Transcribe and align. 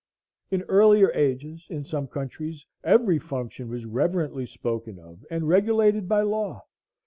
In 0.49 0.63
earlier 0.63 1.11
ages, 1.13 1.67
in 1.69 1.83
some 1.85 2.07
countries, 2.07 2.65
every 2.83 3.19
function 3.19 3.69
was 3.69 3.85
reverently 3.85 4.47
spoken 4.47 4.97
of 4.97 5.23
and 5.29 5.47
regulated 5.47 6.09
by 6.09 6.21
law. 6.23 6.65